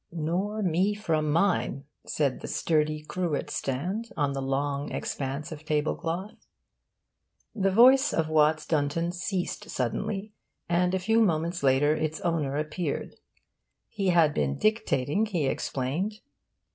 [0.11, 5.95] 'Nor me from mine,' said the sturdy cruet stand on the long expanse of table
[5.95, 6.47] cloth.
[7.53, 10.33] The voice of Watts Dunton ceased suddenly,
[10.67, 13.13] and a few moments later its owner appeared.
[13.89, 16.21] He had been dictating, he explained.